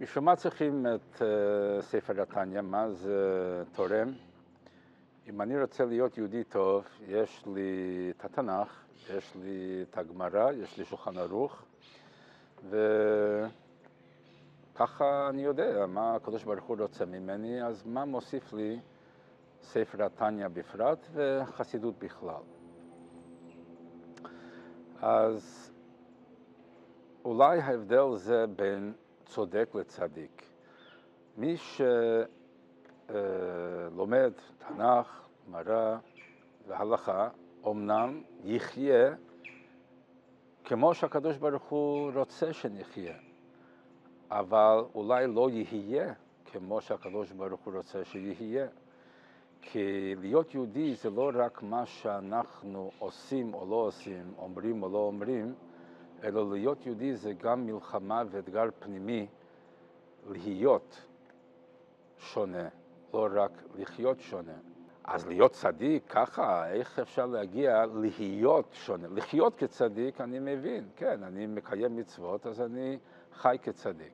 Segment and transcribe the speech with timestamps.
[0.00, 1.22] בשביל מה צריכים את uh,
[1.80, 2.60] ספר התניא?
[2.60, 4.12] מה זה תורם?
[5.28, 10.78] אם אני רוצה להיות יהודי טוב, יש לי את התנ"ך, יש לי את הגמרא, יש
[10.78, 11.62] לי שולחן ערוך,
[14.74, 18.80] וככה אני יודע מה הקדוש ברוך הוא רוצה ממני, אז מה מוסיף לי
[19.62, 22.42] ספר התניא בפרט וחסידות בכלל.
[25.02, 25.70] אז
[27.24, 28.92] אולי ההבדל זה בין
[29.26, 30.42] צודק לצדיק.
[31.36, 31.56] מי
[33.06, 35.96] שלומד תנ"ך, גמרא
[36.66, 37.28] והלכה,
[37.66, 39.14] אמנם יחיה
[40.64, 43.16] כמו שהקדוש ברוך הוא רוצה שנחיה,
[44.30, 48.66] אבל אולי לא יהיה כמו שהקדוש ברוך הוא רוצה שיהיה.
[49.66, 54.98] כי להיות יהודי זה לא רק מה שאנחנו עושים או לא עושים, אומרים או לא
[54.98, 55.54] אומרים,
[56.24, 59.26] אלא להיות יהודי זה גם מלחמה ואתגר פנימי
[60.30, 61.02] להיות
[62.18, 62.68] שונה,
[63.14, 64.52] לא רק לחיות שונה.
[65.04, 69.08] אז להיות צדיק, ככה, איך אפשר להגיע להיות שונה?
[69.08, 72.98] לחיות כצדיק, אני מבין, כן, אני מקיים מצוות, אז אני
[73.32, 74.12] חי כצדיק.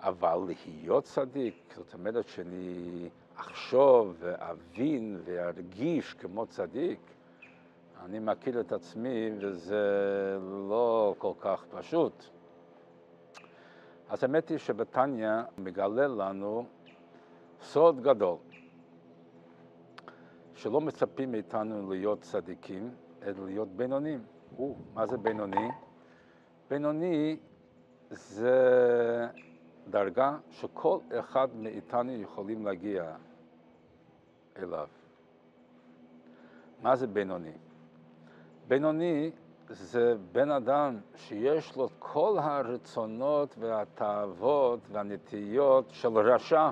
[0.00, 6.98] אבל להיות צדיק, זאת אומרת שאני אחשוב ואבין וארגיש כמו צדיק,
[8.06, 9.84] אני מכיר את עצמי וזה
[10.68, 12.24] לא כל כך פשוט.
[14.08, 16.64] אז האמת היא שבתניא מגלה לנו
[17.60, 18.36] סוד גדול,
[20.54, 24.24] שלא מצפים מאיתנו להיות צדיקים, אלא להיות בינונים.
[24.58, 25.68] או, מה זה בינוני?
[26.70, 27.36] בינוני
[28.10, 28.56] זה
[29.90, 33.16] דרגה שכל אחד מאיתנו יכולים להגיע
[34.56, 34.88] אליו.
[36.82, 37.52] מה זה בינוני?
[38.68, 39.30] בינוני
[39.68, 46.70] זה בן אדם שיש לו כל הרצונות והתאוות והנטיות של רשע,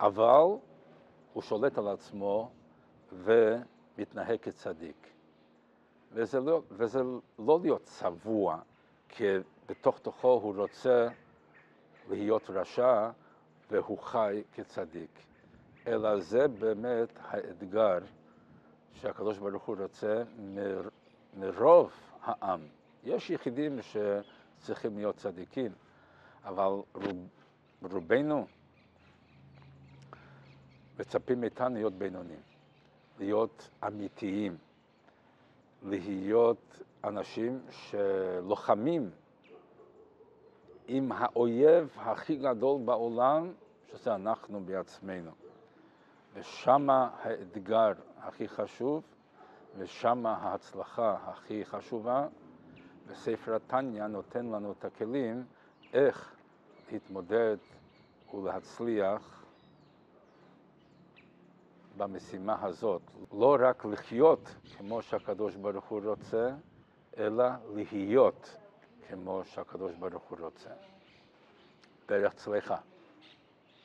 [0.00, 0.42] אבל
[1.32, 2.50] הוא שולט על עצמו
[3.12, 5.06] ומתנהג כצדיק.
[6.12, 7.02] וזה לא, וזה
[7.38, 8.58] לא להיות צבוע,
[9.08, 9.24] כי
[9.68, 11.08] בתוך תוכו הוא רוצה
[12.08, 13.10] להיות רשע
[13.70, 15.10] והוא חי כצדיק.
[15.86, 17.98] אלא זה באמת האתגר
[19.00, 20.22] שהקדוש ברוך הוא רוצה
[21.36, 21.92] מרוב
[22.22, 22.60] העם.
[23.04, 25.72] יש יחידים שצריכים להיות צדיקים,
[26.44, 27.28] אבל רוב,
[27.82, 28.46] רובנו
[30.98, 32.40] מצפים מאיתנו להיות בינונים,
[33.18, 34.56] להיות אמיתיים,
[35.82, 39.10] להיות אנשים שלוחמים
[40.88, 43.52] עם האויב הכי גדול בעולם,
[43.92, 45.45] שזה אנחנו בעצמנו.
[46.36, 49.02] ושמה האתגר הכי חשוב,
[49.78, 52.26] ושמה ההצלחה הכי חשובה,
[53.06, 55.44] וספר התניא נותן לנו את הכלים
[55.92, 56.34] איך
[56.92, 57.56] להתמודד
[58.34, 59.44] ולהצליח
[61.96, 63.02] במשימה הזאת.
[63.32, 66.50] לא רק לחיות כמו שהקדוש ברוך הוא רוצה,
[67.16, 68.56] אלא להיות
[69.08, 70.70] כמו שהקדוש ברוך הוא רוצה.
[72.08, 72.76] דרך צלחה.